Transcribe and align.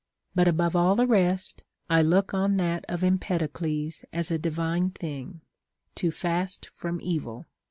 But 0.33 0.47
above 0.47 0.75
all 0.75 0.95
the 0.95 1.05
rest, 1.05 1.61
I 1.87 2.01
look 2.01 2.33
on 2.33 2.57
that 2.57 2.85
of 2.89 3.03
Empedocles 3.03 4.03
as 4.11 4.31
a 4.31 4.39
divine 4.39 4.89
thing,'' 4.89 5.41
To 5.97 6.09
fast 6.09 6.65
from 6.73 6.99
evil." 7.01 7.45